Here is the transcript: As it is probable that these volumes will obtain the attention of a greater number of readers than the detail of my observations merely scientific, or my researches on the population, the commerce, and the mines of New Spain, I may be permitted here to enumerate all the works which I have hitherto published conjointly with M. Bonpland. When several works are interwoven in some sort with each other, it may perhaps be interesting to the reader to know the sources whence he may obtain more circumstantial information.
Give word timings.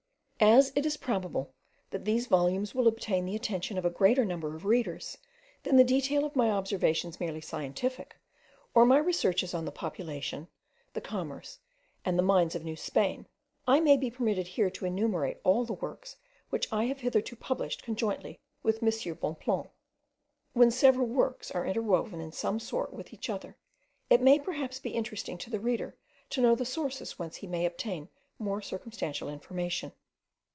As 0.43 0.71
it 0.75 0.87
is 0.87 0.97
probable 0.97 1.53
that 1.91 2.03
these 2.03 2.25
volumes 2.25 2.73
will 2.73 2.87
obtain 2.87 3.25
the 3.27 3.35
attention 3.35 3.77
of 3.77 3.85
a 3.85 3.91
greater 3.91 4.25
number 4.25 4.55
of 4.55 4.65
readers 4.65 5.19
than 5.61 5.75
the 5.75 5.83
detail 5.83 6.25
of 6.25 6.35
my 6.35 6.49
observations 6.49 7.19
merely 7.19 7.41
scientific, 7.41 8.15
or 8.73 8.83
my 8.83 8.97
researches 8.97 9.53
on 9.53 9.65
the 9.65 9.71
population, 9.71 10.47
the 10.93 10.99
commerce, 10.99 11.59
and 12.03 12.17
the 12.17 12.23
mines 12.23 12.55
of 12.55 12.63
New 12.65 12.75
Spain, 12.75 13.27
I 13.67 13.81
may 13.81 13.95
be 13.97 14.09
permitted 14.09 14.47
here 14.47 14.71
to 14.71 14.85
enumerate 14.87 15.37
all 15.43 15.63
the 15.63 15.73
works 15.75 16.17
which 16.49 16.67
I 16.73 16.85
have 16.85 17.01
hitherto 17.01 17.35
published 17.35 17.83
conjointly 17.83 18.39
with 18.63 18.81
M. 18.81 18.89
Bonpland. 19.17 19.69
When 20.53 20.71
several 20.71 21.05
works 21.05 21.51
are 21.51 21.67
interwoven 21.67 22.19
in 22.19 22.31
some 22.31 22.59
sort 22.59 22.91
with 22.91 23.13
each 23.13 23.29
other, 23.29 23.57
it 24.09 24.23
may 24.23 24.39
perhaps 24.39 24.79
be 24.79 24.89
interesting 24.95 25.37
to 25.37 25.51
the 25.51 25.59
reader 25.59 25.95
to 26.31 26.41
know 26.41 26.55
the 26.55 26.65
sources 26.65 27.19
whence 27.19 27.35
he 27.35 27.45
may 27.45 27.63
obtain 27.63 28.09
more 28.39 28.63
circumstantial 28.63 29.29
information. 29.29 29.91